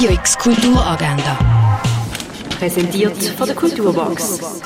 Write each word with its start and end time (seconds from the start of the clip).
Radio 0.00 0.14
X 0.14 0.38
Kulturagenda. 0.38 1.38
Präsentiert 2.58 3.22
von 3.36 3.46
der 3.46 3.54
Kulturbox. 3.54 4.62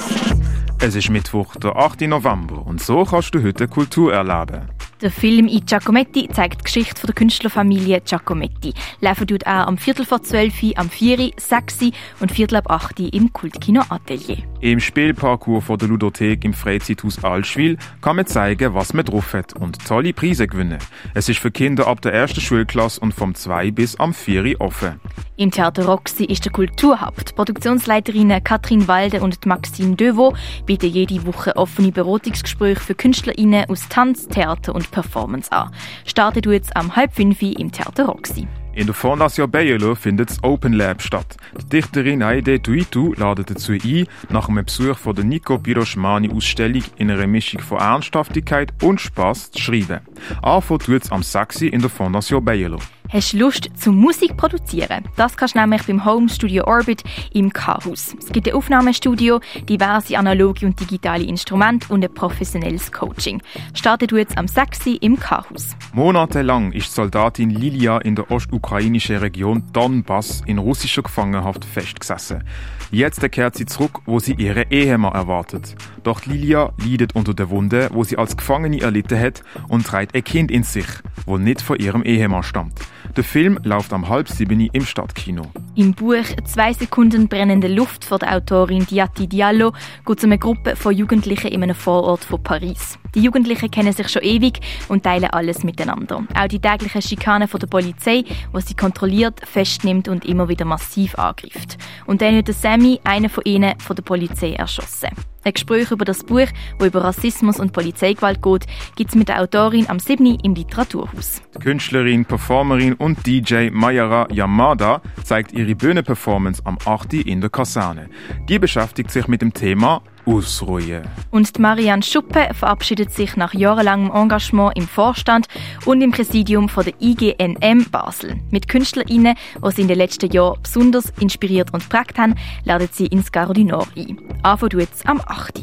Es 0.79 0.95
ist 0.95 1.11
Mittwoch, 1.11 1.57
der 1.57 1.75
8. 1.75 2.03
November 2.03 2.65
und 2.65 2.81
so 2.81 3.03
kannst 3.03 3.35
du 3.35 3.43
heute 3.43 3.67
Kultur 3.67 4.13
erleben. 4.13 4.71
Der 5.05 5.11
Film 5.11 5.49
«I 5.49 5.61
Giacometti» 5.61 6.31
zeigt 6.33 6.61
die 6.63 6.65
Geschichte 6.65 7.07
der 7.07 7.15
Künstlerfamilie 7.15 8.01
Giacometti. 8.01 8.73
Laufen 9.03 9.27
tut 9.27 9.47
auch 9.47 9.67
am 9.67 9.77
Viertel 9.77 10.07
vor 10.07 10.23
zwölf, 10.23 10.55
am 10.77 10.89
Vieri, 10.89 11.35
sechs 11.37 11.79
und 12.21 12.33
Viertel 12.33 12.57
ab 12.57 12.71
acht 12.71 12.99
im 12.99 13.31
Kultkino 13.31 13.83
Atelier. 13.91 14.39
Im 14.61 14.81
Spielparcours 14.81 15.63
von 15.63 15.77
der 15.77 15.89
Ludothek 15.89 16.43
im 16.47 16.55
Freizeithaus 16.55 17.23
Allschwil 17.23 17.77
kann 18.01 18.17
man 18.17 18.27
zeigen, 18.27 18.73
was 18.73 18.95
man 18.95 19.05
drauf 19.05 19.35
hat 19.35 19.53
und 19.53 19.87
tolle 19.87 20.15
Preise 20.15 20.49
gewinnen. 20.49 20.79
Es 21.13 21.29
ist 21.29 21.39
für 21.39 21.51
Kinder 21.51 21.87
ab 21.87 22.01
der 22.01 22.15
ersten 22.15 22.41
Schulklasse 22.41 22.99
und 23.01 23.13
vom 23.13 23.35
2 23.35 23.73
bis 23.73 23.97
am 23.97 24.15
4 24.15 24.59
offen. 24.59 25.03
Im 25.37 25.51
Theater 25.51 25.87
Roxy 25.87 26.25
ist 26.27 26.45
der 26.45 26.53
Kulturhaupt. 26.53 27.31
Die 27.31 27.33
Produktionsleiterinnen 27.35 28.45
Katrin 28.45 28.87
Walde 28.87 29.21
und 29.21 29.45
Maxine 29.47 29.97
Deveau 29.97 30.33
bieten 30.65 30.87
jede 30.87 31.27
Woche 31.27 31.57
offene 31.57 31.91
Beratungsgespräche 31.91 32.81
für 32.81 32.95
KünstlerInnen 32.95 33.69
aus 33.69 33.89
Tanz, 33.89 34.29
Theater 34.29 34.77
und 34.77 34.93
Performance 34.93 35.51
an. 35.51 35.73
Startet 36.05 36.47
jetzt 36.47 36.77
am 36.77 36.95
halb 36.95 37.13
fünf 37.13 37.43
im 37.43 37.73
Theater 37.73 38.07
Roxy. 38.07 38.47
In 38.75 38.87
der 38.87 38.95
Fondation 38.95 39.51
Bayerlo 39.51 39.97
findet 39.97 40.31
das 40.31 40.43
Open 40.43 40.73
Lab 40.73 41.03
statt. 41.03 41.37
Die 41.61 41.69
Dichterin 41.69 42.25
Heide 42.25 42.61
Tuitu 42.61 43.13
ladet 43.15 43.51
dazu 43.51 43.73
ein, 43.73 44.07
nach 44.31 44.49
einem 44.49 44.65
Besuch 44.65 44.99
von 44.99 45.15
der 45.17 45.25
Nico 45.25 45.59
Piroschmani 45.59 46.31
Ausstellung 46.31 46.83
in 46.97 47.11
einer 47.11 47.27
Mischung 47.27 47.61
von 47.61 47.79
Ernsthaftigkeit 47.79 48.73
und 48.83 49.01
Spaß 49.01 49.53
zu 49.53 49.61
schreiben. 49.61 50.01
Anfangen 50.43 50.81
tut 50.81 51.05
es 51.05 51.13
am 51.13 51.23
6. 51.23 51.63
in 51.63 51.81
der 51.81 51.91
Fondation 51.91 52.45
Bayerlo. 52.45 52.79
Hast 53.15 53.33
du 53.33 53.39
Lust 53.39 53.71
zum 53.77 53.95
Musik 54.01 54.37
produzieren? 54.37 55.05
Das 55.15 55.37
kannst 55.37 55.55
du 55.55 55.61
nämlich 55.61 55.85
beim 55.85 56.05
Home 56.05 56.29
Studio 56.29 56.65
Orbit 56.65 57.05
im 57.33 57.53
K-Haus. 57.53 58.17
Es 58.19 58.33
gibt 58.33 58.49
ein 58.49 58.55
Aufnahmestudio, 58.55 59.39
diverse 59.69 60.19
analoge 60.19 60.67
und 60.67 60.81
digitale 60.81 61.23
Instrumente 61.23 61.93
und 61.93 62.05
ein 62.05 62.13
professionelles 62.13 62.91
Coaching. 62.91 63.41
Startet 63.73 64.11
jetzt 64.11 64.37
am 64.37 64.49
6. 64.49 64.99
im 65.01 65.17
K-Haus. 65.17 65.77
Monatelang 65.93 66.73
ist 66.73 66.89
die 66.89 66.93
Soldatin 66.93 67.51
Lilia 67.51 67.99
in 67.99 68.17
der 68.17 68.33
ostukrainischen 68.33 69.19
Region 69.19 69.63
Donbass 69.73 70.43
in 70.47 70.59
russischer 70.59 71.03
Gefangenschaft 71.03 71.65
festgesessen. 71.65 72.43
Jetzt 72.91 73.23
kehrt 73.31 73.55
sie 73.55 73.67
zurück, 73.67 74.01
wo 74.07 74.19
sie 74.19 74.35
ihren 74.35 74.65
Ehemann 74.71 75.13
erwartet. 75.13 75.77
Doch 76.03 76.27
Lilia 76.27 76.73
leidet 76.85 77.15
unter 77.15 77.33
der 77.33 77.49
Wunde, 77.49 77.91
wo 77.93 78.03
sie 78.03 78.19
als 78.19 78.37
Gefangene 78.37 78.81
erlitten 78.81 79.21
hat 79.21 79.45
und 79.69 79.87
trägt 79.87 80.17
ein 80.17 80.25
Kind 80.25 80.51
in 80.51 80.65
sich, 80.65 80.87
wo 81.27 81.39
nicht 81.39 81.63
von 81.63 81.79
ihrem 81.79 82.03
Ehemann 82.03 82.43
stammt. 82.43 82.81
Der 83.17 83.23
Film 83.23 83.61
läuft 83.63 83.93
am 83.93 84.09
halb 84.09 84.29
sieben 84.29 84.61
im 84.61 84.85
Stadtkino. 84.85 85.43
Im 85.77 85.93
Buch 85.93 86.25
«Zwei 86.45 86.73
Sekunden 86.73 87.27
brennende 87.27 87.67
Luft» 87.67 88.05
von 88.05 88.21
der 88.21 88.37
Autorin 88.37 88.87
Diati 88.87 89.27
Diallo 89.27 89.73
geht 90.07 90.19
es 90.19 90.25
um 90.25 90.31
eine 90.31 90.39
Gruppe 90.39 90.77
von 90.77 90.95
Jugendlichen 90.95 91.49
in 91.49 91.65
einem 91.65 91.75
Vorort 91.75 92.23
von 92.23 92.41
Paris. 92.41 92.97
Die 93.17 93.21
Jugendlichen 93.21 93.73
kennen 93.73 93.93
sich 93.93 94.09
schon 94.09 94.23
ewig 94.23 94.61
und 94.89 95.03
teilen 95.03 95.31
alles 95.31 95.65
miteinander. 95.65 96.25
Auch 96.33 96.47
die 96.47 96.61
täglichen 96.61 97.03
Schikanen 97.03 97.49
der 97.49 97.67
Polizei, 97.67 98.23
wo 98.53 98.61
sie 98.61 98.75
kontrolliert, 98.75 99.41
festnimmt 99.45 100.07
und 100.07 100.25
immer 100.25 100.49
wieder 100.49 100.65
massiv 100.65 101.19
angreift. 101.19 101.77
Und 102.07 102.23
dann 102.23 102.37
wird 102.37 102.55
Sammy, 102.55 103.01
einer 103.03 103.29
von 103.29 103.45
ihnen, 103.45 103.79
von 103.81 103.97
der 103.97 104.05
Polizei 104.05 104.53
erschossen. 104.53 105.11
Ein 105.45 105.53
Gespräch 105.53 105.91
über 105.91 106.07
das 106.07 106.25
Buch, 106.25 106.47
wo 106.79 106.87
über 106.87 107.05
Rassismus 107.05 107.61
und 107.61 107.75
Polizeigewalt 107.75 108.41
geht, 108.43 108.67
gibt 108.97 109.11
es 109.11 109.17
mit 109.17 109.29
der 109.29 109.43
Autorin 109.43 109.91
am 109.91 109.99
7. 109.99 110.39
im 110.43 110.55
Literaturhaus. 110.55 111.43
Die 111.55 111.59
Künstlerin, 111.59 112.25
Performerin 112.25 112.95
und 112.95 113.27
DJ 113.27 113.69
Mayara 113.71 114.27
Yamada 114.33 115.03
zeigt 115.23 115.53
ihre 115.53 115.64
Bühnenperformance 115.73 116.61
am 116.67 116.77
8. 116.85 117.15
in 117.15 117.41
der 117.41 117.49
Kaserne. 117.49 118.11
Die 118.47 118.59
beschäftigt 118.59 119.11
sich 119.11 119.27
mit 119.27 119.41
dem 119.41 119.55
Thema 119.55 120.03
Ausruhen. 120.27 121.03
Und 121.31 121.59
Marianne 121.59 122.03
Schuppe 122.03 122.51
verabschiedet 122.53 123.11
sich 123.11 123.37
nach 123.37 123.55
jahrelangem 123.55 124.11
Engagement 124.11 124.77
im 124.77 124.87
Vorstand 124.87 125.47
und 125.87 126.03
im 126.03 126.11
Präsidium 126.11 126.69
von 126.69 126.85
der 126.85 126.95
IGNM 127.01 127.87
Basel. 127.91 128.37
Mit 128.51 128.69
KünstlerInnen, 128.69 129.37
die 129.65 129.71
sie 129.71 129.83
in 129.83 129.89
den 129.89 129.99
letzten 129.99 130.31
Jahren 130.31 130.61
besonders 130.63 131.13
inspiriert 131.21 131.73
und 131.73 131.89
geprägt 131.89 132.19
haben, 132.19 132.35
laden 132.65 132.89
sie 132.93 133.07
ins 133.07 133.33
du 133.33 133.65
Nord 133.65 133.89
ein. 133.97 134.19
Anfang 134.43 134.79
jetzt 134.79 135.07
am 135.07 135.21
8. 135.27 135.63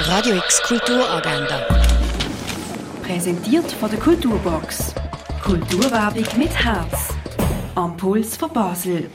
Radio 0.00 0.36
X 0.36 0.62
Kulturagenda. 0.62 1.60
Präsentiert 3.02 3.70
von 3.72 3.90
der 3.90 3.98
Kulturbox. 3.98 4.94
Kulturwerbung 5.42 6.26
mit 6.38 6.52
Herz. 6.52 7.15
Am 7.76 7.94
Puls 7.94 8.38
von 8.38 8.50
Basel. 8.54 9.10